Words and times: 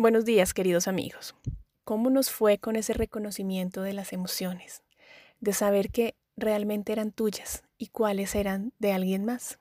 Buenos 0.00 0.24
días, 0.24 0.54
queridos 0.54 0.88
amigos. 0.88 1.34
¿Cómo 1.84 2.08
nos 2.08 2.30
fue 2.30 2.56
con 2.56 2.74
ese 2.74 2.94
reconocimiento 2.94 3.82
de 3.82 3.92
las 3.92 4.14
emociones? 4.14 4.82
De 5.40 5.52
saber 5.52 5.90
que 5.90 6.14
realmente 6.38 6.92
eran 6.92 7.12
tuyas 7.12 7.64
y 7.76 7.88
cuáles 7.88 8.34
eran 8.34 8.72
de 8.78 8.94
alguien 8.94 9.26
más. 9.26 9.58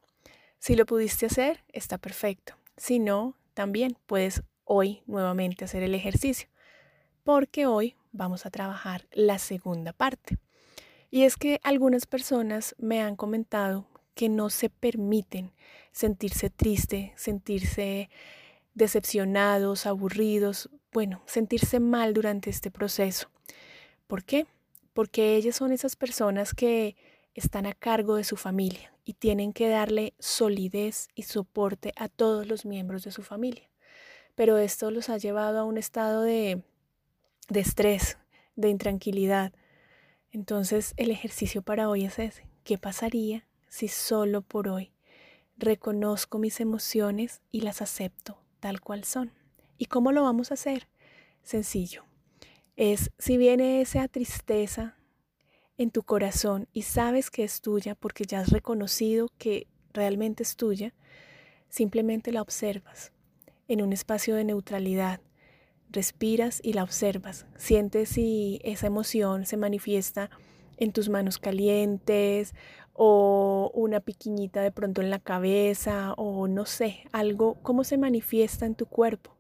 Si 0.58 0.78
lo 0.78 0.86
pudiste 0.86 1.26
hacer, 1.26 1.66
está 1.74 1.98
perfecto. 1.98 2.54
Si 2.78 3.00
no, 3.00 3.36
también 3.54 3.98
puedes 4.06 4.42
hoy 4.64 5.04
nuevamente 5.08 5.66
hacer 5.66 5.84
el 5.84 5.94
ejercicio, 5.94 6.48
porque 7.26 7.66
hoy 7.66 7.98
vamos 8.14 8.46
a 8.46 8.50
trabajar 8.50 9.08
la 9.12 9.40
segunda 9.40 9.92
parte. 9.92 10.38
Y 11.12 11.24
es 11.24 11.36
que 11.36 11.60
algunas 11.64 12.06
personas 12.06 12.76
me 12.78 13.02
han 13.02 13.18
comentado 13.18 13.88
que 14.16 14.30
no 14.30 14.50
se 14.50 14.70
permiten 14.70 15.52
sentirse 15.92 16.50
triste, 16.50 17.12
sentirse 17.18 18.10
decepcionados, 18.74 19.86
aburridos, 19.86 20.70
bueno, 20.92 21.22
sentirse 21.26 21.80
mal 21.80 22.14
durante 22.14 22.50
este 22.50 22.72
proceso. 22.72 23.30
¿Por 24.08 24.24
qué? 24.24 24.48
Porque 24.94 25.36
ellas 25.36 25.56
son 25.56 25.72
esas 25.72 25.96
personas 25.96 26.54
que 26.54 26.96
están 27.36 27.66
a 27.66 27.74
cargo 27.74 28.16
de 28.16 28.24
su 28.24 28.36
familia 28.36 28.94
y 29.06 29.14
tienen 29.14 29.54
que 29.54 29.70
darle 29.70 30.14
solidez 30.20 31.10
y 31.16 31.24
soporte 31.24 31.94
a 31.96 32.10
todos 32.10 32.48
los 32.48 32.66
miembros 32.66 33.04
de 33.04 33.12
su 33.12 33.24
familia. 33.24 33.70
Pero 34.36 34.58
esto 34.58 34.92
los 34.92 35.10
ha 35.10 35.18
llevado 35.18 35.60
a 35.60 35.64
un 35.64 35.78
estado 35.78 36.22
de, 36.22 36.64
de 37.50 37.60
estrés, 37.60 38.18
de 38.56 38.70
intranquilidad. 38.70 39.54
Entonces 40.32 40.94
el 40.98 41.12
ejercicio 41.12 41.62
para 41.62 41.90
hoy 41.90 42.06
es 42.06 42.20
ese. 42.20 42.48
¿Qué 42.64 42.78
pasaría 42.78 43.46
si 43.68 43.88
solo 43.88 44.42
por 44.42 44.68
hoy 44.68 44.92
reconozco 45.58 46.40
mis 46.40 46.60
emociones 46.60 47.42
y 47.52 47.62
las 47.62 47.82
acepto 47.82 48.39
tal 48.60 48.82
cual 48.82 49.04
son. 49.04 49.32
¿Y 49.78 49.86
cómo 49.86 50.12
lo 50.12 50.24
vamos 50.24 50.52
a 50.52 50.56
hacer? 50.56 50.88
Sencillo. 51.44 52.04
Es 52.76 53.12
si 53.18 53.38
viene 53.38 53.82
esa 53.82 54.08
tristeza 54.08 54.98
en 55.78 55.92
tu 55.92 56.04
corazón 56.04 56.68
y 56.74 56.84
sabes 56.84 57.30
que 57.30 57.44
es 57.44 57.62
tuya 57.62 57.96
porque 57.96 58.26
ya 58.26 58.42
has 58.42 58.50
reconocido 58.50 59.30
que 59.38 59.68
realmente 59.94 60.44
es 60.44 60.56
tuya, 60.56 60.94
simplemente 61.70 62.32
la 62.32 62.42
observas 62.42 63.12
en 63.68 63.82
un 63.82 63.94
espacio 63.94 64.36
de 64.36 64.44
neutralidad. 64.44 65.22
Respiras 65.92 66.60
y 66.64 66.74
la 66.74 66.84
observas. 66.84 67.48
Sientes 67.58 68.10
si 68.10 68.60
esa 68.64 68.88
emoción 68.88 69.46
se 69.46 69.58
manifiesta 69.58 70.30
en 70.80 70.92
tus 70.92 71.10
manos 71.10 71.38
calientes 71.38 72.56
o 72.94 73.72
una 73.74 74.00
piquiñita 74.00 74.62
de 74.62 74.72
pronto 74.72 75.02
en 75.02 75.10
la 75.10 75.20
cabeza 75.20 76.14
o 76.18 76.48
no 76.48 76.66
sé, 76.66 77.04
algo, 77.12 77.58
cómo 77.62 77.84
se 77.84 77.98
manifiesta 77.98 78.66
en 78.66 78.76
tu 78.76 78.86
cuerpo. 78.86 79.36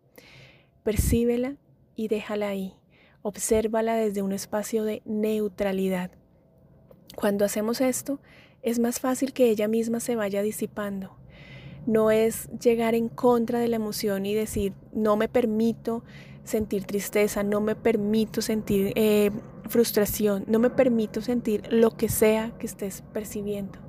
Percíbela 0.84 1.58
y 1.96 2.08
déjala 2.08 2.50
ahí. 2.50 2.76
Obsérvala 3.22 3.96
desde 3.96 4.22
un 4.22 4.32
espacio 4.32 4.84
de 4.84 5.02
neutralidad. 5.06 6.12
Cuando 7.16 7.44
hacemos 7.44 7.82
esto, 7.82 8.22
es 8.62 8.80
más 8.80 9.00
fácil 9.00 9.34
que 9.34 9.50
ella 9.50 9.68
misma 9.68 10.00
se 10.00 10.16
vaya 10.16 10.42
disipando. 10.42 11.18
No 11.86 12.12
es 12.12 12.50
llegar 12.60 12.96
en 12.96 13.10
contra 13.10 13.60
de 13.60 13.68
la 13.68 13.78
emoción 13.78 14.26
y 14.26 14.34
decir, 14.34 14.74
no 14.94 15.18
me 15.18 15.28
permito 15.28 16.04
sentir 16.44 16.86
tristeza, 16.86 17.44
no 17.44 17.62
me 17.62 17.76
permito 17.76 18.42
sentir 18.42 18.94
eh, 18.96 19.32
frustración, 19.70 20.44
no 20.48 20.60
me 20.60 20.70
permito 20.70 21.22
sentir 21.22 21.62
lo 21.72 21.92
que 21.92 22.10
sea 22.10 22.52
que 22.58 22.66
estés 22.66 23.04
percibiendo. 23.14 23.80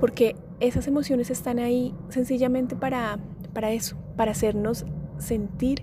Porque 0.00 0.36
esas 0.58 0.88
emociones 0.88 1.30
están 1.30 1.58
ahí 1.58 1.94
sencillamente 2.08 2.74
para, 2.74 3.18
para 3.52 3.72
eso, 3.72 3.96
para 4.16 4.32
hacernos 4.32 4.84
sentir 5.18 5.82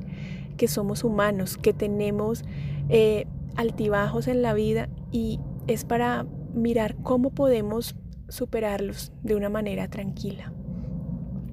que 0.58 0.68
somos 0.68 1.04
humanos, 1.04 1.58
que 1.58 1.74
tenemos 1.74 2.44
eh, 2.90 3.26
altibajos 3.56 4.28
en 4.28 4.42
la 4.42 4.54
vida 4.54 4.90
y 5.12 5.40
es 5.68 5.86
para 5.86 6.26
mirar 6.54 6.96
cómo 7.04 7.32
podemos 7.32 7.96
superarlos 8.28 9.14
de 9.24 9.36
una 9.36 9.50
manera 9.50 9.88
tranquila. 9.90 10.54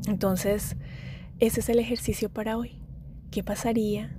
Entonces, 0.09 0.77
ese 1.39 1.61
es 1.61 1.69
el 1.69 1.79
ejercicio 1.79 2.31
para 2.31 2.57
hoy. 2.57 2.81
¿Qué 3.31 3.45
pasaría 3.45 4.17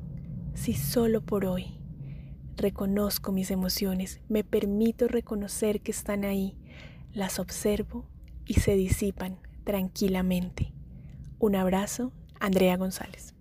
si 0.53 0.73
solo 0.73 1.21
por 1.21 1.45
hoy 1.45 1.78
reconozco 2.59 3.31
mis 3.31 3.51
emociones, 3.51 4.21
me 4.29 4.43
permito 4.43 5.07
reconocer 5.07 5.81
que 5.81 5.91
están 5.91 6.23
ahí, 6.23 6.57
las 7.11 7.39
observo 7.39 8.05
y 8.45 8.55
se 8.55 8.75
disipan 8.75 9.39
tranquilamente? 9.63 10.73
Un 11.39 11.55
abrazo, 11.55 12.11
Andrea 12.39 12.77
González. 12.77 13.33